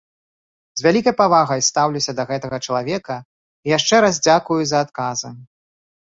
З 0.79 0.83
вялікай 0.85 1.13
павагай 1.21 1.59
стаўлюся 1.67 2.15
да 2.19 2.23
гэтага 2.29 2.57
чалавека 2.67 3.17
і 3.67 3.73
яшчэ 3.77 3.95
раз 4.05 4.15
дзякую 4.29 4.59
за 4.71 4.77
адказы. 4.87 5.29